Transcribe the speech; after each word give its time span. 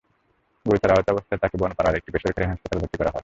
গুরুতর 0.65 0.91
আহত 0.91 1.07
অবস্থায় 1.09 1.39
তাকে 1.39 1.55
বনপাড়ার 1.57 1.95
একটি 1.95 2.09
বেসরকারি 2.11 2.45
হাসপাতালে 2.45 2.79
ভর্তি 2.81 2.97
করা 2.97 3.09
হয়। 3.09 3.19